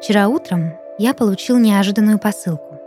Вчера 0.00 0.28
утром 0.28 0.72
я 0.96 1.12
получил 1.12 1.58
неожиданную 1.58 2.18
посылку. 2.18 2.80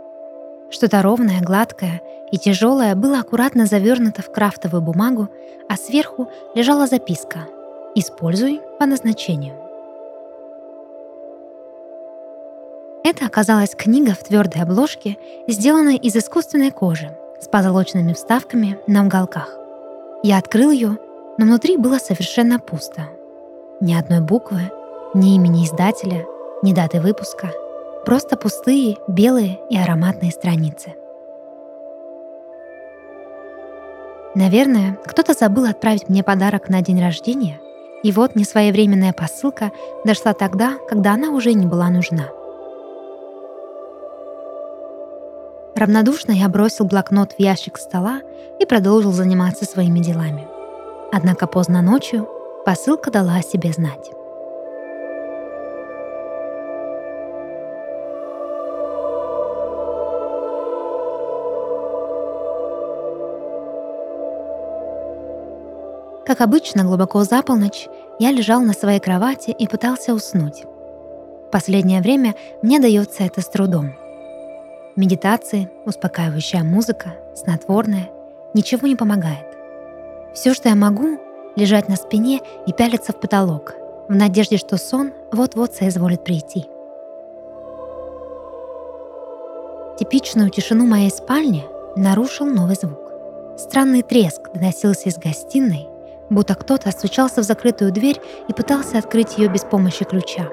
Что-то 0.68 1.00
ровное, 1.00 1.40
гладкое 1.40 2.02
и 2.32 2.38
тяжелое 2.38 2.96
было 2.96 3.20
аккуратно 3.20 3.66
завернуто 3.66 4.20
в 4.20 4.32
крафтовую 4.32 4.82
бумагу, 4.82 5.28
а 5.68 5.76
сверху 5.76 6.28
лежала 6.56 6.88
записка 6.88 7.46
«Используй 7.94 8.60
по 8.80 8.86
назначению». 8.86 9.54
Это 13.04 13.26
оказалась 13.26 13.76
книга 13.76 14.12
в 14.14 14.24
твердой 14.24 14.62
обложке, 14.62 15.16
сделанная 15.46 15.96
из 15.96 16.16
искусственной 16.16 16.72
кожи, 16.72 17.16
с 17.40 17.46
позолоченными 17.46 18.12
вставками 18.12 18.76
на 18.88 19.06
уголках. 19.06 19.56
Я 20.24 20.38
открыл 20.38 20.72
ее, 20.72 20.98
но 21.38 21.44
внутри 21.44 21.76
было 21.76 21.98
совершенно 21.98 22.58
пусто. 22.58 23.02
Ни 23.80 23.94
одной 23.94 24.20
буквы, 24.20 24.72
ни 25.14 25.36
имени 25.36 25.64
издателя, 25.64 26.26
ни 26.64 26.72
даты 26.72 27.00
выпуска. 27.00 27.50
Просто 28.06 28.38
пустые, 28.38 28.96
белые 29.06 29.60
и 29.68 29.76
ароматные 29.76 30.32
страницы. 30.32 30.94
Наверное, 34.34 34.98
кто-то 35.04 35.34
забыл 35.34 35.66
отправить 35.66 36.08
мне 36.08 36.24
подарок 36.24 36.70
на 36.70 36.80
день 36.80 37.00
рождения, 37.00 37.60
и 38.02 38.10
вот 38.12 38.34
несвоевременная 38.34 39.12
посылка 39.12 39.72
дошла 40.06 40.32
тогда, 40.32 40.78
когда 40.88 41.12
она 41.12 41.30
уже 41.30 41.52
не 41.52 41.66
была 41.66 41.90
нужна. 41.90 42.30
Равнодушно 45.76 46.32
я 46.32 46.48
бросил 46.48 46.86
блокнот 46.86 47.32
в 47.32 47.40
ящик 47.40 47.76
стола 47.76 48.20
и 48.58 48.64
продолжил 48.64 49.12
заниматься 49.12 49.66
своими 49.66 49.98
делами. 49.98 50.48
Однако 51.12 51.46
поздно 51.46 51.82
ночью 51.82 52.26
посылка 52.64 53.10
дала 53.10 53.36
о 53.36 53.42
себе 53.42 53.70
знать. 53.72 54.13
Как 66.34 66.48
обычно, 66.48 66.82
глубоко 66.82 67.22
за 67.22 67.44
полночь 67.44 67.86
я 68.18 68.32
лежал 68.32 68.60
на 68.60 68.72
своей 68.72 68.98
кровати 68.98 69.50
и 69.50 69.68
пытался 69.68 70.12
уснуть. 70.12 70.64
Последнее 71.52 72.00
время 72.00 72.34
мне 72.60 72.80
дается 72.80 73.22
это 73.22 73.40
с 73.40 73.46
трудом. 73.46 73.94
Медитации, 74.96 75.70
успокаивающая 75.86 76.64
музыка, 76.64 77.14
снотворное— 77.36 78.10
ничего 78.52 78.88
не 78.88 78.96
помогает. 78.96 79.46
Все, 80.34 80.54
что 80.54 80.68
я 80.70 80.74
могу, 80.74 81.20
лежать 81.54 81.88
на 81.88 81.94
спине 81.94 82.40
и 82.66 82.72
пялиться 82.72 83.12
в 83.12 83.20
потолок, 83.20 83.76
в 84.08 84.12
надежде, 84.16 84.56
что 84.56 84.76
сон 84.76 85.12
вот-вот 85.30 85.72
соизволит 85.76 86.24
прийти. 86.24 86.66
Типичную 90.00 90.50
тишину 90.50 90.84
моей 90.84 91.12
спальни 91.12 91.64
нарушил 91.94 92.46
новый 92.46 92.74
звук. 92.74 92.98
Странный 93.56 94.02
треск 94.02 94.52
доносился 94.52 95.10
из 95.10 95.16
гостиной, 95.16 95.93
будто 96.30 96.54
кто-то 96.54 96.90
стучался 96.90 97.42
в 97.42 97.44
закрытую 97.44 97.92
дверь 97.92 98.20
и 98.48 98.52
пытался 98.52 98.98
открыть 98.98 99.38
ее 99.38 99.48
без 99.48 99.62
помощи 99.62 100.04
ключа. 100.04 100.48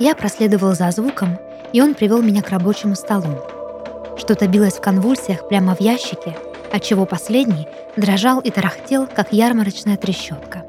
Я 0.00 0.14
проследовал 0.14 0.74
за 0.74 0.90
звуком, 0.90 1.38
и 1.72 1.82
он 1.82 1.94
привел 1.94 2.22
меня 2.22 2.42
к 2.42 2.50
рабочему 2.50 2.94
столу. 2.94 3.42
Что-то 4.16 4.46
билось 4.46 4.74
в 4.74 4.80
конвульсиях 4.80 5.48
прямо 5.48 5.74
в 5.74 5.80
ящике, 5.80 6.36
отчего 6.72 7.04
последний 7.04 7.68
дрожал 7.96 8.40
и 8.40 8.50
тарахтел, 8.50 9.06
как 9.12 9.32
ярмарочная 9.32 9.96
трещотка. 9.96 10.62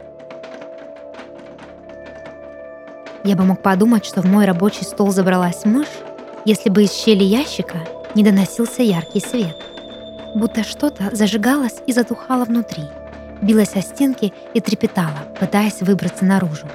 Я 3.23 3.35
бы 3.35 3.43
мог 3.43 3.61
подумать, 3.61 4.05
что 4.05 4.21
в 4.21 4.25
мой 4.25 4.45
рабочий 4.45 4.83
стол 4.83 5.11
забралась 5.11 5.65
мышь, 5.65 5.87
если 6.45 6.69
бы 6.69 6.83
из 6.83 6.93
щели 6.93 7.23
ящика 7.23 7.79
не 8.15 8.23
доносился 8.23 8.81
яркий 8.81 9.19
свет— 9.19 9.55
будто 10.35 10.63
что-то 10.63 11.15
зажигалось 11.15 11.75
и 11.85 11.93
затухало 11.93 12.45
внутри, 12.45 12.83
билось 13.41 13.75
о 13.75 13.81
стенки 13.81 14.33
и 14.53 14.61
трепетало, 14.61 15.17
пытаясь 15.39 15.81
выбраться 15.81 16.25
наружу. 16.25 16.67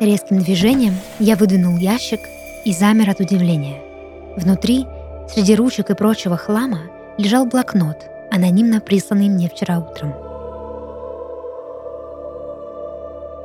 Резким 0.00 0.38
движением 0.38 0.94
я 1.18 1.36
выдвинул 1.36 1.76
ящик 1.76 2.20
и 2.64 2.72
замер 2.72 3.10
от 3.10 3.20
удивления. 3.20 3.80
Внутри, 4.36 4.86
среди 5.28 5.56
ручек 5.56 5.90
и 5.90 5.94
прочего 5.94 6.36
хлама, 6.36 6.82
лежал 7.16 7.46
блокнот, 7.46 7.96
анонимно 8.30 8.80
присланный 8.80 9.28
мне 9.28 9.48
вчера 9.48 9.78
утром. 9.78 10.14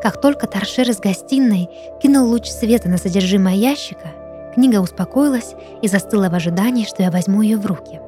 Как 0.02 0.20
только 0.22 0.48
торшер 0.48 0.90
из 0.90 1.00
гостиной 1.00 1.70
кинул 2.02 2.28
луч 2.28 2.48
света 2.48 2.90
на 2.90 2.98
содержимое 2.98 3.56
ящика— 3.56 4.12
Книга 4.54 4.82
успокоилась 4.82 5.56
и 5.82 5.88
застыла 5.88 6.30
в 6.30 6.36
ожидании, 6.36 6.86
что 6.86 7.02
я 7.02 7.10
возьму 7.10 7.42
ее 7.42 7.58
в 7.58 7.66
руки. 7.66 8.00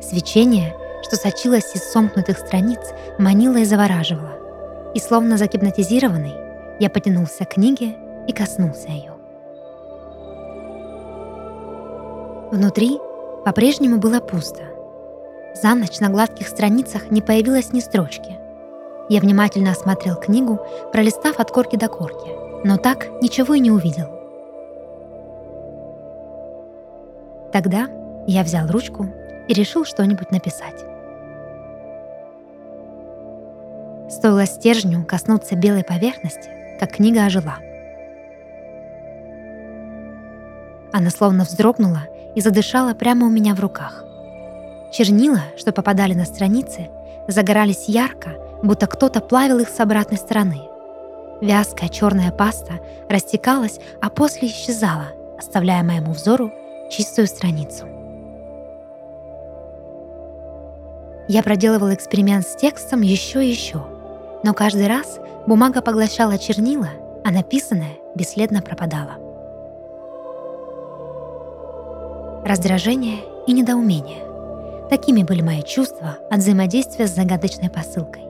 Свечение, 0.00 0.74
что 1.02 1.16
сочилось 1.16 1.74
из 1.74 1.82
сомкнутых 1.92 2.38
страниц, 2.38 2.80
манило 3.18 3.58
и 3.58 3.66
завораживало. 3.66 4.38
И 4.94 4.98
словно 4.98 5.36
загипнотизированный, 5.36 6.32
я 6.80 6.88
потянулся 6.88 7.44
к 7.44 7.54
книге 7.54 7.96
и 8.26 8.32
коснулся 8.32 8.88
ее. 8.88 9.12
Внутри 12.50 12.98
по-прежнему 13.44 13.98
было 13.98 14.20
пусто. 14.20 14.62
За 15.54 15.74
ночь 15.74 16.00
на 16.00 16.08
гладких 16.08 16.48
страницах 16.48 17.10
не 17.10 17.20
появилось 17.20 17.74
ни 17.74 17.80
строчки. 17.80 18.38
Я 19.10 19.20
внимательно 19.20 19.72
осмотрел 19.72 20.16
книгу, 20.16 20.58
пролистав 20.92 21.40
от 21.40 21.50
корки 21.50 21.76
до 21.76 21.88
корки— 21.88 22.30
но 22.64 22.76
так 22.76 23.08
ничего 23.22 23.54
и 23.54 23.60
не 23.60 23.70
увидел. 23.70 24.08
Тогда 27.52 27.88
я 28.26 28.42
взял 28.42 28.66
ручку 28.68 29.06
и 29.46 29.54
решил 29.54 29.84
что-нибудь 29.84 30.30
написать. 30.30 30.84
Стоило 34.10 34.46
стержню 34.46 35.04
коснуться 35.04 35.54
белой 35.54 35.84
поверхности, 35.84 36.50
как 36.78 36.92
книга 36.92 37.24
ожила. 37.24 37.56
Она 40.92 41.10
словно 41.10 41.44
вздрогнула 41.44 42.02
и 42.34 42.40
задышала 42.40 42.94
прямо 42.94 43.26
у 43.26 43.30
меня 43.30 43.54
в 43.54 43.60
руках. 43.60 44.04
Чернила, 44.92 45.42
что 45.56 45.72
попадали 45.72 46.14
на 46.14 46.24
страницы, 46.24 46.88
загорались 47.28 47.88
ярко, 47.88 48.30
будто 48.62 48.86
кто-то 48.86 49.20
плавил 49.20 49.58
их 49.58 49.68
с 49.68 49.80
обратной 49.80 50.16
стороны— 50.16 50.62
Вязкая 51.40 51.88
черная 51.88 52.32
паста 52.32 52.80
растекалась, 53.08 53.78
а 54.00 54.10
после 54.10 54.48
исчезала, 54.48 55.12
оставляя 55.38 55.84
моему 55.84 56.12
взору 56.12 56.52
чистую 56.90 57.26
страницу. 57.28 57.86
Я 61.28 61.42
проделывал 61.42 61.92
эксперимент 61.92 62.46
с 62.46 62.56
текстом 62.56 63.02
еще 63.02 63.44
и 63.44 63.50
еще, 63.50 63.82
но 64.42 64.54
каждый 64.54 64.86
раз 64.86 65.18
бумага 65.46 65.82
поглощала 65.82 66.38
чернила, 66.38 66.88
а 67.24 67.30
написанное 67.30 67.96
бесследно 68.14 68.62
пропадало. 68.62 69.16
Раздражение 72.44 73.18
и 73.46 73.52
недоумение. 73.52 74.24
Такими 74.88 75.22
были 75.22 75.42
мои 75.42 75.62
чувства 75.62 76.16
от 76.30 76.38
взаимодействия 76.38 77.06
с 77.06 77.14
загадочной 77.14 77.68
посылкой. 77.68 78.27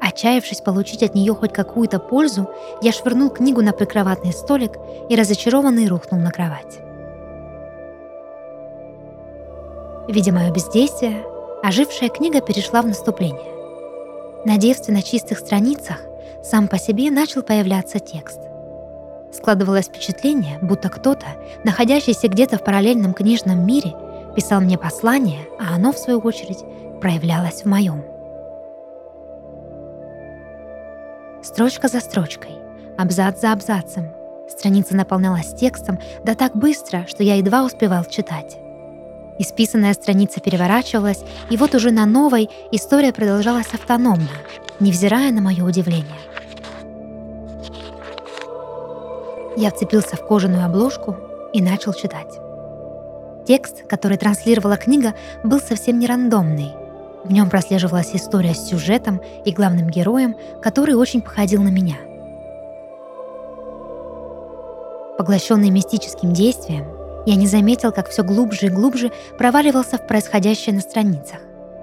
Отчаявшись 0.00 0.60
получить 0.60 1.02
от 1.02 1.14
нее 1.14 1.34
хоть 1.34 1.52
какую-то 1.52 1.98
пользу, 1.98 2.48
я 2.80 2.92
швырнул 2.92 3.30
книгу 3.30 3.62
на 3.62 3.72
прикроватный 3.72 4.32
столик 4.32 4.72
и 5.08 5.16
разочарованный 5.16 5.88
рухнул 5.88 6.20
на 6.20 6.30
кровать. 6.30 6.78
Видя 10.08 10.32
мое 10.32 10.50
бездействие, 10.50 11.24
ожившая 11.62 12.08
книга 12.08 12.40
перешла 12.40 12.82
в 12.82 12.86
наступление. 12.86 13.58
На 14.44 14.56
девственно 14.56 15.02
чистых 15.02 15.38
страницах 15.38 15.98
сам 16.42 16.68
по 16.68 16.78
себе 16.78 17.10
начал 17.10 17.42
появляться 17.42 17.98
текст. 17.98 18.40
Складывалось 19.32 19.86
впечатление, 19.86 20.58
будто 20.62 20.88
кто-то, 20.88 21.26
находящийся 21.64 22.28
где-то 22.28 22.56
в 22.56 22.64
параллельном 22.64 23.12
книжном 23.12 23.66
мире, 23.66 23.94
писал 24.34 24.60
мне 24.60 24.78
послание, 24.78 25.40
а 25.60 25.74
оно, 25.74 25.92
в 25.92 25.98
свою 25.98 26.20
очередь, 26.20 26.64
проявлялось 27.00 27.62
в 27.62 27.66
моем. 27.66 28.17
Строчка 31.48 31.88
за 31.88 32.00
строчкой, 32.00 32.58
абзац 32.98 33.40
за 33.40 33.52
абзацем. 33.52 34.10
Страница 34.50 34.94
наполнялась 34.94 35.54
текстом, 35.54 35.98
да 36.22 36.34
так 36.34 36.54
быстро, 36.54 37.06
что 37.08 37.22
я 37.22 37.36
едва 37.36 37.64
успевал 37.64 38.04
читать. 38.04 38.58
Исписанная 39.38 39.94
страница 39.94 40.40
переворачивалась, 40.40 41.22
и 41.48 41.56
вот 41.56 41.74
уже 41.74 41.90
на 41.90 42.04
новой 42.04 42.50
история 42.70 43.12
продолжалась 43.12 43.72
автономно, 43.72 44.28
невзирая 44.78 45.32
на 45.32 45.40
мое 45.40 45.64
удивление. 45.64 46.20
Я 49.56 49.70
вцепился 49.70 50.16
в 50.16 50.26
кожаную 50.26 50.66
обложку 50.66 51.16
и 51.54 51.62
начал 51.62 51.94
читать. 51.94 52.38
Текст, 53.46 53.86
который 53.86 54.18
транслировала 54.18 54.76
книга, 54.76 55.14
был 55.42 55.60
совсем 55.60 55.98
не 55.98 56.06
рандомный. 56.06 56.74
В 57.24 57.32
нем 57.32 57.50
прослеживалась 57.50 58.14
история 58.14 58.54
с 58.54 58.68
сюжетом 58.68 59.20
и 59.44 59.52
главным 59.52 59.90
героем, 59.90 60.36
который 60.62 60.94
очень 60.94 61.20
походил 61.20 61.62
на 61.62 61.68
меня. 61.68 61.96
Поглощенный 65.18 65.70
мистическим 65.70 66.32
действием, 66.32 66.86
я 67.26 67.34
не 67.34 67.46
заметил, 67.46 67.92
как 67.92 68.08
все 68.08 68.22
глубже 68.22 68.66
и 68.66 68.70
глубже 68.70 69.10
проваливался 69.36 69.98
в 69.98 70.06
происходящее 70.06 70.74
на 70.74 70.80
страницах. 70.80 71.40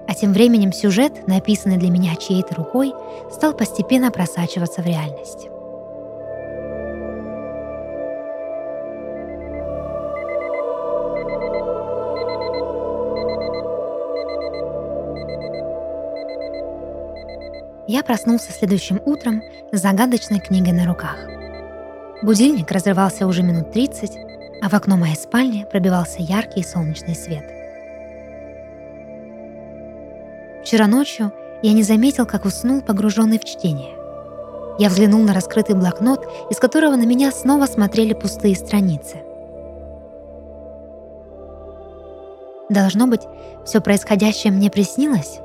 А 0.08 0.14
тем 0.14 0.32
временем 0.32 0.72
сюжет, 0.72 1.26
написанный 1.26 1.76
для 1.76 1.90
меня 1.90 2.16
чьей-то 2.16 2.54
рукой, 2.54 2.94
стал 3.30 3.52
постепенно 3.52 4.10
просачиваться 4.10 4.80
в 4.80 4.86
реальность. 4.86 5.48
Я 17.88 18.02
проснулся 18.02 18.50
следующим 18.50 19.00
утром 19.04 19.42
с 19.70 19.80
загадочной 19.80 20.40
книгой 20.40 20.72
на 20.72 20.86
руках. 20.86 21.16
Будильник 22.20 22.70
разрывался 22.72 23.28
уже 23.28 23.44
минут 23.44 23.70
30, 23.70 24.18
а 24.60 24.68
в 24.68 24.74
окно 24.74 24.96
моей 24.96 25.14
спальни 25.14 25.66
пробивался 25.70 26.20
яркий 26.20 26.64
солнечный 26.64 27.14
свет. 27.14 27.44
Вчера 30.62 30.88
ночью 30.88 31.32
я 31.62 31.72
не 31.72 31.84
заметил, 31.84 32.26
как 32.26 32.44
уснул, 32.44 32.80
погруженный 32.80 33.38
в 33.38 33.44
чтение. 33.44 33.94
Я 34.80 34.88
взглянул 34.88 35.22
на 35.22 35.32
раскрытый 35.32 35.76
блокнот, 35.76 36.26
из 36.50 36.58
которого 36.58 36.96
на 36.96 37.06
меня 37.06 37.30
снова 37.30 37.66
смотрели 37.66 38.14
пустые 38.14 38.56
страницы. 38.56 39.18
Должно 42.68 43.06
быть, 43.06 43.22
все 43.64 43.80
происходящее 43.80 44.52
мне 44.52 44.70
приснилось? 44.72 45.38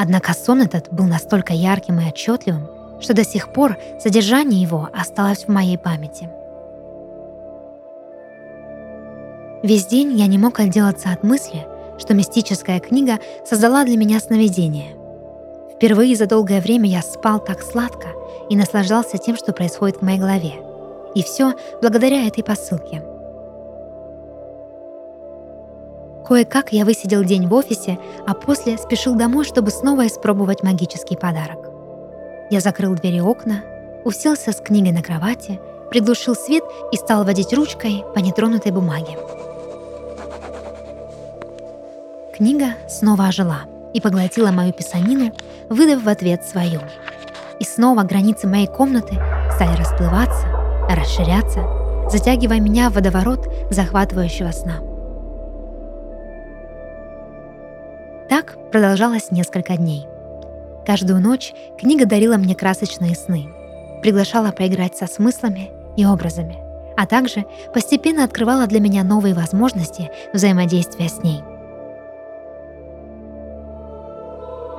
Однако 0.00 0.32
сон 0.32 0.62
этот 0.62 0.92
был 0.92 1.06
настолько 1.06 1.52
ярким 1.52 1.98
и 1.98 2.06
отчетливым, 2.06 2.68
что 3.00 3.14
до 3.14 3.24
сих 3.24 3.52
пор 3.52 3.76
содержание 3.98 4.62
его 4.62 4.88
осталось 4.92 5.44
в 5.44 5.48
моей 5.48 5.76
памяти. 5.76 6.28
Весь 9.64 9.86
день 9.86 10.12
я 10.16 10.28
не 10.28 10.38
мог 10.38 10.60
отделаться 10.60 11.10
от 11.10 11.24
мысли, 11.24 11.66
что 11.98 12.14
мистическая 12.14 12.78
книга 12.78 13.18
создала 13.44 13.84
для 13.84 13.96
меня 13.96 14.20
сновидение. 14.20 14.94
Впервые 15.74 16.14
за 16.14 16.26
долгое 16.26 16.60
время 16.60 16.88
я 16.88 17.02
спал 17.02 17.40
так 17.40 17.60
сладко 17.60 18.06
и 18.48 18.56
наслаждался 18.56 19.18
тем, 19.18 19.36
что 19.36 19.52
происходит 19.52 19.96
в 19.96 20.02
моей 20.02 20.20
голове. 20.20 20.52
И 21.16 21.24
все 21.24 21.54
благодаря 21.82 22.24
этой 22.24 22.44
посылке— 22.44 23.02
Кое-как 26.28 26.74
я 26.74 26.84
высидел 26.84 27.24
день 27.24 27.48
в 27.48 27.54
офисе, 27.54 27.98
а 28.26 28.34
после 28.34 28.76
спешил 28.76 29.14
домой, 29.14 29.46
чтобы 29.46 29.70
снова 29.70 30.06
испробовать 30.06 30.62
магический 30.62 31.16
подарок. 31.16 31.70
Я 32.50 32.60
закрыл 32.60 32.94
двери 32.94 33.20
окна, 33.20 33.62
уселся 34.04 34.52
с 34.52 34.56
книгой 34.56 34.92
на 34.92 35.02
кровати, 35.02 35.58
приглушил 35.88 36.34
свет 36.34 36.64
и 36.92 36.96
стал 36.96 37.24
водить 37.24 37.54
ручкой 37.54 38.04
по 38.14 38.18
нетронутой 38.18 38.72
бумаге. 38.72 39.16
Книга 42.36 42.74
снова 42.88 43.28
ожила 43.28 43.60
и 43.94 44.00
поглотила 44.02 44.50
мою 44.50 44.74
писанину, 44.74 45.32
выдав 45.70 46.02
в 46.02 46.08
ответ 46.10 46.44
свою. 46.44 46.80
И 47.58 47.64
снова 47.64 48.02
границы 48.02 48.46
моей 48.46 48.66
комнаты 48.66 49.14
стали 49.54 49.78
расплываться, 49.78 50.46
расширяться, 50.90 51.64
затягивая 52.10 52.60
меня 52.60 52.90
в 52.90 52.94
водоворот 52.94 53.48
захватывающего 53.70 54.52
сна. 54.52 54.87
Продолжалось 58.70 59.30
несколько 59.30 59.76
дней. 59.76 60.06
Каждую 60.86 61.20
ночь 61.20 61.52
книга 61.78 62.06
дарила 62.06 62.36
мне 62.36 62.54
красочные 62.54 63.14
сны, 63.14 63.48
приглашала 64.02 64.52
поиграть 64.52 64.96
со 64.96 65.06
смыслами 65.06 65.70
и 65.96 66.06
образами, 66.06 66.58
а 66.96 67.06
также 67.06 67.44
постепенно 67.74 68.24
открывала 68.24 68.66
для 68.66 68.80
меня 68.80 69.04
новые 69.04 69.34
возможности 69.34 70.10
взаимодействия 70.32 71.08
с 71.08 71.22
ней. 71.22 71.42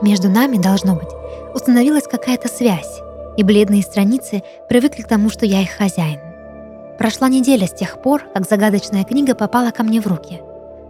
Между 0.01 0.29
нами, 0.29 0.57
должно 0.57 0.95
быть, 0.95 1.09
установилась 1.53 2.07
какая-то 2.07 2.47
связь, 2.47 3.01
и 3.37 3.43
бледные 3.43 3.81
страницы 3.81 4.43
привыкли 4.67 5.01
к 5.01 5.07
тому, 5.07 5.29
что 5.29 5.45
я 5.45 5.61
их 5.61 5.71
хозяин. 5.71 6.19
Прошла 6.97 7.29
неделя 7.29 7.67
с 7.67 7.73
тех 7.73 8.01
пор, 8.01 8.23
как 8.33 8.47
загадочная 8.47 9.03
книга 9.03 9.35
попала 9.35 9.71
ко 9.71 9.83
мне 9.83 10.01
в 10.01 10.07
руки, 10.07 10.41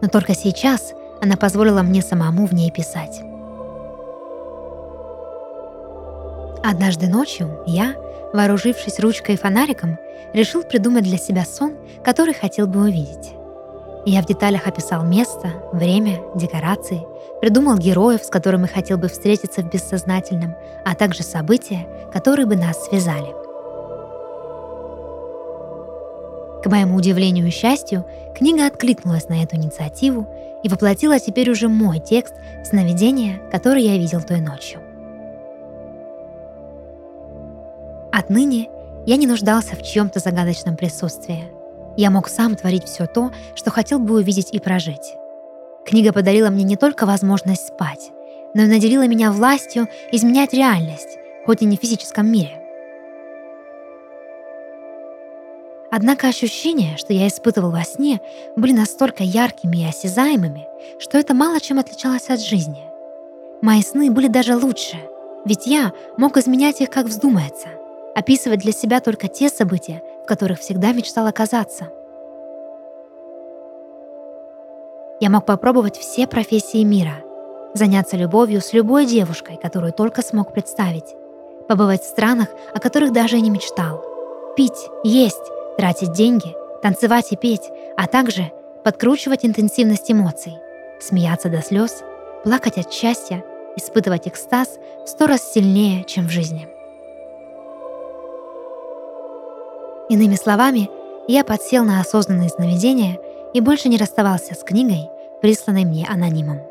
но 0.01 0.07
только 0.07 0.33
сейчас 0.33 0.93
она 1.21 1.35
позволила 1.37 1.81
мне 1.81 2.01
самому 2.01 2.45
в 2.45 2.53
ней 2.53 2.71
писать. 2.71 3.21
Однажды 6.63 7.07
ночью 7.07 7.61
я, 7.65 7.95
вооружившись 8.33 8.99
ручкой 8.99 9.35
и 9.35 9.37
фонариком, 9.37 9.97
решил 10.33 10.63
придумать 10.63 11.03
для 11.03 11.17
себя 11.17 11.45
сон, 11.45 11.75
который 12.03 12.33
хотел 12.33 12.67
бы 12.67 12.81
увидеть. 12.81 13.33
Я 14.05 14.21
в 14.21 14.25
деталях 14.25 14.67
описал 14.67 15.03
место, 15.03 15.51
время, 15.71 16.19
декорации, 16.35 17.05
придумал 17.41 17.77
героев, 17.77 18.23
с 18.23 18.29
которыми 18.29 18.65
хотел 18.65 18.97
бы 18.97 19.07
встретиться 19.07 19.61
в 19.61 19.69
бессознательном, 19.69 20.55
а 20.85 20.95
также 20.95 21.23
события, 21.23 21.87
которые 22.11 22.45
бы 22.45 22.55
нас 22.55 22.85
связали. 22.85 23.33
К 26.63 26.67
моему 26.67 26.95
удивлению 26.95 27.47
и 27.47 27.51
счастью, 27.51 28.05
книга 28.35 28.67
откликнулась 28.67 29.29
на 29.29 29.43
эту 29.43 29.55
инициативу 29.55 30.27
и 30.63 30.69
воплотила 30.69 31.19
теперь 31.19 31.49
уже 31.49 31.67
мой 31.67 31.99
текст 31.99 32.35
в 32.61 32.65
сновидение, 32.65 33.39
которое 33.51 33.81
я 33.81 33.97
видел 33.97 34.21
той 34.21 34.41
ночью. 34.41 34.81
Отныне 38.11 38.69
я 39.05 39.15
не 39.15 39.27
нуждался 39.27 39.75
в 39.75 39.83
чьем-то 39.83 40.19
загадочном 40.19 40.75
присутствии. 40.75 41.45
Я 41.95 42.11
мог 42.11 42.27
сам 42.27 42.55
творить 42.55 42.85
все 42.85 43.05
то, 43.05 43.31
что 43.55 43.71
хотел 43.71 43.99
бы 43.99 44.15
увидеть 44.15 44.49
и 44.51 44.59
прожить. 44.59 45.15
Книга 45.85 46.13
подарила 46.13 46.49
мне 46.49 46.63
не 46.63 46.75
только 46.75 47.05
возможность 47.05 47.67
спать, 47.67 48.11
но 48.53 48.63
и 48.63 48.67
наделила 48.67 49.07
меня 49.07 49.31
властью 49.31 49.87
изменять 50.11 50.53
реальность, 50.53 51.17
хоть 51.45 51.61
и 51.61 51.65
не 51.65 51.77
в 51.77 51.79
физическом 51.79 52.31
мире. 52.31 52.58
Однако 55.91 56.27
ощущения, 56.27 56.97
что 56.97 57.13
я 57.13 57.27
испытывал 57.27 57.71
во 57.71 57.83
сне, 57.83 58.21
были 58.55 58.73
настолько 58.73 59.23
яркими 59.23 59.77
и 59.77 59.85
осязаемыми, 59.85 60.67
что 60.99 61.17
это 61.17 61.33
мало 61.33 61.59
чем 61.59 61.79
отличалось 61.79 62.29
от 62.29 62.39
жизни. 62.39 62.83
Мои 63.61 63.81
сны 63.81 64.11
были 64.11 64.27
даже 64.27 64.55
лучше, 64.55 64.97
ведь 65.45 65.65
я 65.65 65.91
мог 66.17 66.37
изменять 66.37 66.81
их 66.81 66.89
как 66.91 67.07
вздумается, 67.07 67.69
описывать 68.15 68.59
для 68.59 68.71
себя 68.71 68.99
только 68.99 69.27
те 69.27 69.49
события, 69.49 70.03
в 70.23 70.27
которых 70.27 70.59
всегда 70.59 70.91
мечтал 70.91 71.25
оказаться. 71.25 71.89
Я 75.19 75.29
мог 75.29 75.45
попробовать 75.45 75.97
все 75.97 76.27
профессии 76.27 76.83
мира, 76.83 77.23
заняться 77.73 78.15
любовью 78.15 78.61
с 78.61 78.73
любой 78.73 79.05
девушкой, 79.05 79.57
которую 79.61 79.91
только 79.91 80.21
смог 80.21 80.53
представить, 80.53 81.15
побывать 81.67 82.03
в 82.03 82.07
странах, 82.07 82.47
о 82.73 82.79
которых 82.79 83.11
даже 83.11 83.37
и 83.37 83.41
не 83.41 83.49
мечтал, 83.49 84.03
пить, 84.55 84.87
есть, 85.03 85.35
тратить 85.79 86.11
деньги, 86.11 86.57
танцевать 86.81 87.31
и 87.31 87.37
петь, 87.37 87.71
а 87.95 88.05
также 88.05 88.51
подкручивать 88.83 89.45
интенсивность 89.45 90.11
эмоций, 90.11 90.57
смеяться 90.99 91.47
до 91.47 91.61
слез, 91.61 92.03
плакать 92.43 92.77
от 92.77 92.91
счастья, 92.91 93.45
испытывать 93.77 94.27
экстаз 94.27 94.77
в 95.05 95.07
сто 95.07 95.25
раз 95.25 95.53
сильнее, 95.53 96.03
чем 96.03 96.27
в 96.27 96.31
жизни. 96.31 96.67
Иными 100.09 100.35
словами, 100.35 100.89
я 101.29 101.45
подсел 101.45 101.85
на 101.85 102.01
осознанные 102.01 102.49
сновидения 102.49 103.17
и 103.53 103.61
больше 103.61 103.87
не 103.87 103.95
расставался 103.95 104.55
с 104.55 104.63
книгой, 104.65 105.09
присланной 105.41 105.85
мне 105.85 106.05
анонимом. 106.05 106.68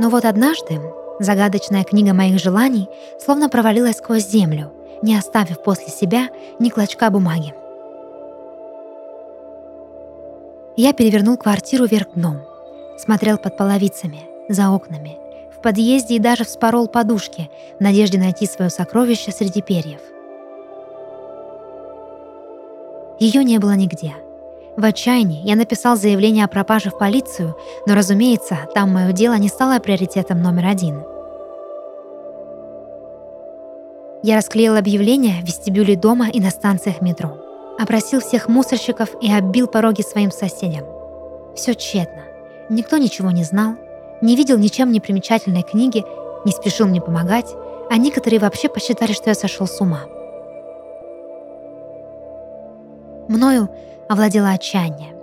Но 0.00 0.08
вот 0.08 0.24
однажды 0.24 0.80
загадочная 1.18 1.84
книга 1.84 2.14
моих 2.14 2.40
желаний 2.40 2.88
словно 3.22 3.50
провалилась 3.50 3.98
сквозь 3.98 4.26
землю, 4.26 4.72
не 5.02 5.14
оставив 5.14 5.62
после 5.62 5.88
себя 5.88 6.30
ни 6.58 6.70
клочка 6.70 7.10
бумаги. 7.10 7.52
Я 10.74 10.94
перевернул 10.94 11.36
квартиру 11.36 11.84
вверх 11.84 12.14
дном, 12.14 12.38
смотрел 12.98 13.36
под 13.36 13.58
половицами, 13.58 14.22
за 14.48 14.70
окнами, 14.70 15.18
в 15.54 15.60
подъезде 15.60 16.14
и 16.14 16.18
даже 16.18 16.44
вспорол 16.44 16.88
подушки 16.88 17.50
в 17.78 17.82
надежде 17.82 18.18
найти 18.18 18.46
свое 18.46 18.70
сокровище 18.70 19.32
среди 19.32 19.60
перьев. 19.60 20.00
Ее 23.18 23.44
не 23.44 23.58
было 23.58 23.72
нигде— 23.72 24.14
в 24.76 24.84
отчаянии 24.84 25.42
я 25.44 25.56
написал 25.56 25.96
заявление 25.96 26.44
о 26.44 26.48
пропаже 26.48 26.90
в 26.90 26.98
полицию, 26.98 27.56
но, 27.86 27.94
разумеется, 27.94 28.58
там 28.74 28.92
мое 28.92 29.12
дело 29.12 29.34
не 29.34 29.48
стало 29.48 29.78
приоритетом 29.78 30.42
номер 30.42 30.66
один. 30.66 31.02
Я 34.22 34.36
расклеил 34.36 34.76
объявления 34.76 35.40
в 35.42 35.46
вестибюле 35.46 35.96
дома 35.96 36.28
и 36.28 36.40
на 36.40 36.50
станциях 36.50 37.00
метро. 37.00 37.36
Опросил 37.78 38.20
всех 38.20 38.48
мусорщиков 38.48 39.10
и 39.22 39.32
оббил 39.32 39.66
пороги 39.66 40.02
своим 40.02 40.30
соседям. 40.30 40.84
Все 41.56 41.74
тщетно. 41.74 42.22
Никто 42.68 42.98
ничего 42.98 43.30
не 43.30 43.44
знал, 43.44 43.74
не 44.20 44.36
видел 44.36 44.58
ничем 44.58 44.92
не 44.92 45.00
примечательной 45.00 45.62
книги, 45.62 46.04
не 46.44 46.52
спешил 46.52 46.86
мне 46.86 47.00
помогать, 47.00 47.54
а 47.90 47.96
некоторые 47.96 48.38
вообще 48.38 48.68
посчитали, 48.68 49.12
что 49.12 49.30
я 49.30 49.34
сошел 49.34 49.66
с 49.66 49.80
ума. 49.80 50.02
Мною 53.30 53.70
овладело 54.08 54.48
отчаяние. 54.48 55.14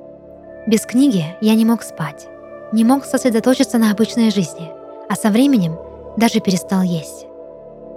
Без 0.66 0.86
книги 0.86 1.26
я 1.42 1.56
не 1.56 1.66
мог 1.66 1.84
спать, 1.84 2.28
не 2.72 2.86
мог 2.86 3.04
сосредоточиться 3.04 3.78
на 3.78 3.92
обычной 3.92 4.32
жизни, 4.32 4.72
а 5.10 5.16
со 5.16 5.30
временем 5.30 5.78
даже 6.16 6.40
перестал 6.40 6.84
есть. 6.84 7.28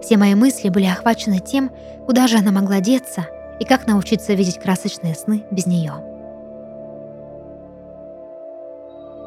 Все 0.03 0.17
мои 0.17 0.35
мысли 0.35 0.69
были 0.69 0.87
охвачены 0.87 1.39
тем, 1.39 1.71
куда 2.07 2.27
же 2.27 2.39
она 2.39 2.51
могла 2.51 2.81
деться 2.81 3.27
и 3.61 3.65
как 3.65 3.87
научиться 3.87 4.35
видеть 4.35 4.59
красочные 4.59 5.15
сны 5.15 5.45
без 5.53 5.67
нее. 5.67 5.93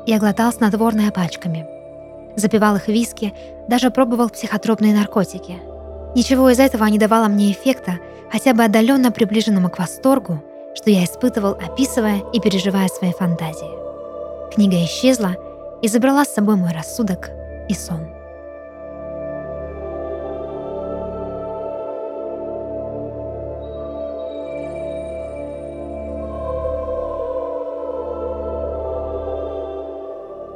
Я 0.06 0.20
глотал 0.20 0.52
снотворное 0.52 1.12
пачками, 1.12 1.66
запивал 2.36 2.76
их 2.76 2.90
виски, 2.90 3.34
даже 3.70 3.90
пробовал 3.90 4.30
психотропные 4.30 4.94
наркотики. 4.94 5.62
Ничего 6.14 6.50
из 6.50 6.60
этого 6.60 6.84
не 6.88 7.00
давало 7.00 7.30
мне 7.30 7.54
эффекта, 7.54 8.00
хотя 8.30 8.54
бы 8.54 8.66
отдаленно 8.66 9.14
приближенному 9.14 9.70
к 9.70 9.80
восторгу, 9.80 10.44
что 10.76 10.90
я 10.90 11.04
испытывал, 11.04 11.52
описывая 11.52 12.22
и 12.34 12.40
переживая 12.40 12.88
свои 12.88 13.12
фантазии. 13.12 14.54
Книга 14.54 14.84
исчезла 14.84 15.36
и 15.82 15.88
забрала 15.88 16.26
с 16.26 16.34
собой 16.34 16.56
мой 16.56 16.72
рассудок 16.72 17.32
и 17.70 17.74
сон. 17.74 18.08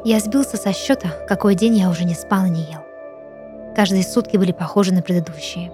Я 0.04 0.22
сбился 0.22 0.56
со 0.56 0.72
счета, 0.72 1.10
какой 1.28 1.54
день 1.54 1.76
я 1.76 1.90
уже 1.90 2.06
не 2.06 2.14
спал 2.14 2.46
и 2.46 2.50
не 2.50 2.62
ел. 2.62 2.80
Каждые 3.76 4.04
сутки 4.04 4.38
были 4.38 4.54
похожи 4.54 4.94
на 4.94 5.02
предыдущие. 5.02 5.70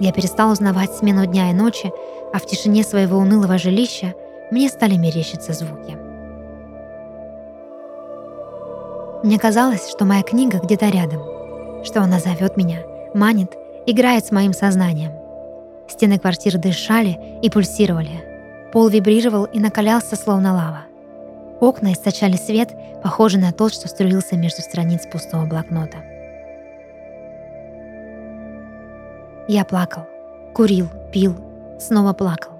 Я 0.00 0.12
перестал 0.12 0.50
узнавать 0.50 0.92
смену 0.92 1.26
дня 1.26 1.50
и 1.50 1.54
ночи, 1.54 1.92
а 2.32 2.38
в 2.38 2.46
тишине 2.46 2.82
своего 2.82 3.18
унылого 3.18 3.58
жилища 3.58 4.14
мне 4.50 4.68
стали 4.68 4.96
мерещиться 4.96 5.52
звуки. 5.52 5.96
Мне 9.22 9.38
казалось, 9.38 9.88
что 9.90 10.04
моя 10.04 10.22
книга 10.22 10.58
где-то 10.58 10.88
рядом, 10.88 11.22
что 11.84 12.02
она 12.02 12.18
зовет 12.18 12.56
меня, 12.56 12.80
манит, 13.14 13.52
играет 13.86 14.26
с 14.26 14.30
моим 14.32 14.52
сознанием. 14.52 15.12
Стены 15.88 16.18
квартиры 16.18 16.58
дышали 16.58 17.18
и 17.40 17.48
пульсировали. 17.48 18.70
Пол 18.72 18.88
вибрировал 18.88 19.44
и 19.44 19.60
накалялся, 19.60 20.16
словно 20.16 20.54
лава. 20.54 20.84
Окна 21.60 21.92
источали 21.92 22.36
свет, 22.36 22.74
похожий 23.02 23.40
на 23.40 23.52
тот, 23.52 23.72
что 23.72 23.88
струился 23.88 24.36
между 24.36 24.60
страниц 24.60 25.06
пустого 25.06 25.46
блокнота. 25.46 25.98
Я 29.46 29.64
плакал, 29.66 30.04
курил, 30.54 30.88
пил, 31.12 31.36
снова 31.78 32.14
плакал. 32.14 32.52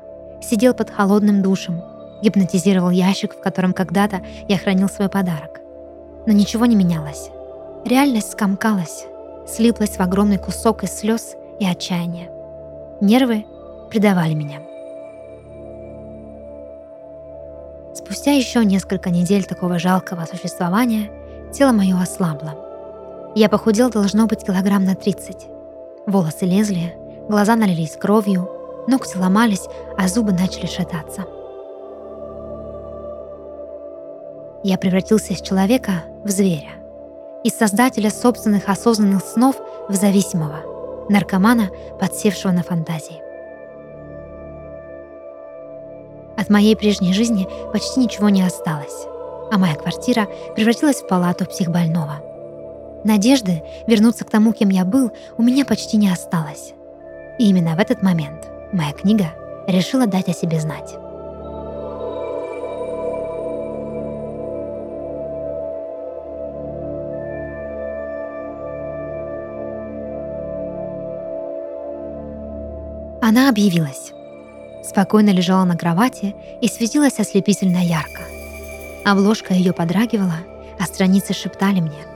Сидел 0.42 0.74
под 0.74 0.90
холодным 0.90 1.40
душем, 1.40 1.82
гипнотизировал 2.20 2.90
ящик, 2.90 3.34
в 3.34 3.40
котором 3.40 3.72
когда-то 3.72 4.20
я 4.48 4.58
хранил 4.58 4.90
свой 4.90 5.08
подарок. 5.08 5.60
Но 6.26 6.32
ничего 6.32 6.66
не 6.66 6.76
менялось. 6.76 7.30
Реальность 7.86 8.32
скомкалась, 8.32 9.06
слиплась 9.46 9.96
в 9.96 10.00
огромный 10.00 10.36
кусок 10.36 10.84
из 10.84 10.92
слез 10.92 11.36
и 11.58 11.66
отчаяния. 11.66 12.28
Нервы 13.00 13.46
предавали 13.90 14.34
меня. 14.34 14.60
Спустя 17.94 18.32
еще 18.32 18.62
несколько 18.64 19.08
недель 19.08 19.44
такого 19.44 19.78
жалкого 19.78 20.26
существования 20.26 21.10
тело 21.52 21.72
мое 21.72 21.98
ослабло. 21.98 22.54
Я 23.34 23.48
похудел 23.48 23.88
должно 23.88 24.26
быть 24.26 24.44
килограмм 24.44 24.84
на 24.84 24.94
30. 24.94 25.53
Волосы 26.06 26.44
лезли, 26.44 26.94
глаза 27.28 27.56
налились 27.56 27.96
кровью, 27.96 28.48
ногти 28.86 29.16
ломались, 29.16 29.66
а 29.96 30.06
зубы 30.06 30.32
начали 30.32 30.66
шататься. 30.66 31.24
Я 34.62 34.76
превратился 34.76 35.32
из 35.32 35.40
человека 35.40 36.04
в 36.22 36.28
зверя, 36.28 36.72
из 37.42 37.54
создателя 37.54 38.10
собственных 38.10 38.68
осознанных 38.68 39.22
снов 39.22 39.56
в 39.88 39.94
зависимого, 39.94 41.06
наркомана, 41.08 41.70
подсевшего 41.98 42.52
на 42.52 42.62
фантазии. 42.62 43.22
От 46.36 46.50
моей 46.50 46.76
прежней 46.76 47.14
жизни 47.14 47.48
почти 47.72 48.00
ничего 48.00 48.28
не 48.28 48.42
осталось, 48.42 49.06
а 49.50 49.56
моя 49.56 49.74
квартира 49.74 50.26
превратилась 50.54 51.00
в 51.00 51.06
палату 51.06 51.46
психбольного. 51.46 52.33
Надежды 53.04 53.62
вернуться 53.86 54.24
к 54.24 54.30
тому, 54.30 54.52
кем 54.52 54.70
я 54.70 54.84
был, 54.84 55.12
у 55.36 55.42
меня 55.42 55.64
почти 55.64 55.96
не 55.96 56.10
осталось. 56.10 56.72
И 57.38 57.48
именно 57.48 57.76
в 57.76 57.78
этот 57.78 58.02
момент 58.02 58.48
моя 58.72 58.92
книга 58.92 59.26
решила 59.66 60.06
дать 60.06 60.28
о 60.28 60.32
себе 60.32 60.60
знать. 60.60 60.94
Она 73.20 73.48
объявилась 73.48 74.12
спокойно 74.84 75.30
лежала 75.30 75.64
на 75.64 75.76
кровати 75.76 76.36
и 76.60 76.68
светилась 76.68 77.18
ослепительно 77.18 77.78
ярко. 77.78 78.22
Обложка 79.04 79.54
ее 79.54 79.72
подрагивала, 79.72 80.38
а 80.78 80.84
страницы 80.84 81.32
шептали 81.32 81.80
мне. 81.80 82.13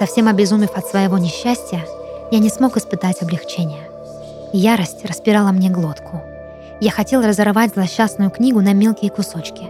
Совсем 0.00 0.28
обезумев 0.28 0.70
от 0.78 0.86
своего 0.86 1.18
несчастья, 1.18 1.84
я 2.30 2.38
не 2.38 2.48
смог 2.48 2.78
испытать 2.78 3.20
облегчения. 3.20 3.82
Ярость 4.50 5.04
распирала 5.04 5.52
мне 5.52 5.68
глотку. 5.68 6.22
Я 6.80 6.90
хотел 6.90 7.20
разорвать 7.20 7.74
злосчастную 7.74 8.30
книгу 8.30 8.62
на 8.62 8.72
мелкие 8.72 9.10
кусочки, 9.10 9.64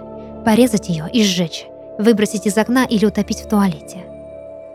порезать 0.44 0.88
ее 0.88 1.10
и 1.12 1.24
сжечь, 1.24 1.66
выбросить 1.98 2.46
из 2.46 2.56
окна 2.56 2.84
или 2.84 3.06
утопить 3.06 3.40
в 3.40 3.48
туалете. 3.48 4.04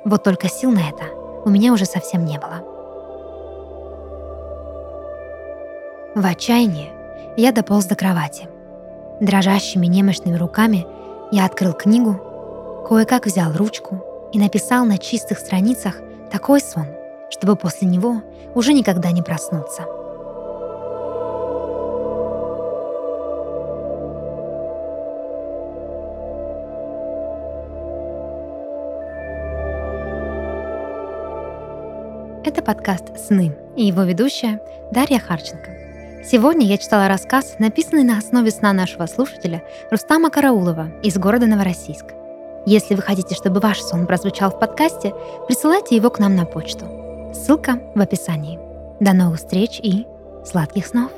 Вот 0.04 0.26
только 0.26 0.50
сил 0.50 0.72
на 0.72 0.90
это 0.90 1.06
у 1.46 1.50
меня 1.50 1.72
уже 1.72 1.86
совсем 1.86 2.26
не 2.26 2.38
было. 2.38 2.60
В 6.16 6.26
отчаянии 6.26 6.90
я 7.38 7.54
дополз 7.54 7.86
до 7.86 7.96
кровати. 7.96 8.50
Дрожащими 9.22 9.86
немощными 9.88 10.36
руками 10.36 10.86
я 11.32 11.46
открыл 11.46 11.72
книгу, 11.72 12.20
кое-как 12.90 13.26
взял 13.26 13.54
ручку 13.54 14.04
и 14.36 14.38
написал 14.38 14.84
на 14.84 14.98
чистых 14.98 15.40
страницах 15.40 16.02
такой 16.30 16.60
сон, 16.60 16.88
чтобы 17.30 17.56
после 17.56 17.88
него 17.88 18.22
уже 18.54 18.74
никогда 18.74 19.12
не 19.12 19.22
проснуться. 19.22 19.84
Это 32.44 32.62
подкаст 32.62 33.18
«Сны» 33.18 33.56
и 33.78 33.86
его 33.86 34.04
ведущая 34.04 34.60
Дарья 34.92 35.20
Харченко. 35.20 35.72
Сегодня 36.30 36.66
я 36.66 36.78
читала 36.78 37.08
рассказ, 37.08 37.56
написанный 37.60 38.04
на 38.04 38.18
основе 38.18 38.52
сна 38.52 38.74
нашего 38.74 39.06
слушателя 39.06 39.64
Рустама 39.90 40.30
Караулова 40.30 40.90
из 41.04 41.18
города 41.18 41.46
Новороссийск. 41.48 42.25
Если 42.66 42.96
вы 42.96 43.02
хотите, 43.02 43.36
чтобы 43.36 43.60
ваш 43.60 43.82
сон 43.82 44.08
прозвучал 44.08 44.50
в 44.50 44.60
подкасте, 44.60 45.14
присылайте 45.48 45.96
его 45.96 46.10
к 46.10 46.20
нам 46.20 46.36
на 46.36 46.46
почту. 46.46 46.86
Ссылка 47.34 47.80
в 47.94 48.02
описании. 48.02 48.60
До 49.00 49.14
новых 49.14 49.40
встреч 49.40 49.80
и 49.84 50.08
сладких 50.46 50.88
снов! 50.88 51.12